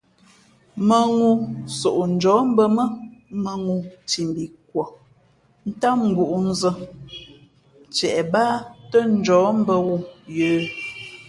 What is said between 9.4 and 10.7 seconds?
mbᾱ wū yə̌.